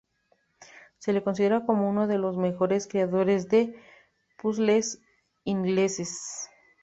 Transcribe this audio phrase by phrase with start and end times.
[0.97, 3.79] Se le considera como uno de los mejores creadores de
[4.35, 4.99] puzles
[5.43, 6.49] ingleses.